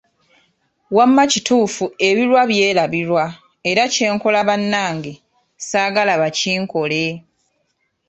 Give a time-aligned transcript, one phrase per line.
[0.97, 3.25] Wamma kituufu ebirwa byerabirwa
[3.69, 5.13] era ne kyenkola bannange
[5.67, 7.03] saagala bakinkole…!